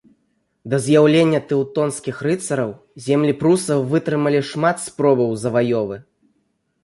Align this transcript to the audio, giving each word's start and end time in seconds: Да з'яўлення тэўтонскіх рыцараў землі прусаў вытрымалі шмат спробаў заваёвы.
Да 0.73 0.77
з'яўлення 0.85 1.41
тэўтонскіх 1.51 2.21
рыцараў 2.27 2.71
землі 3.07 3.33
прусаў 3.43 3.79
вытрымалі 3.93 4.39
шмат 4.53 4.77
спробаў 4.87 5.29
заваёвы. 5.45 5.97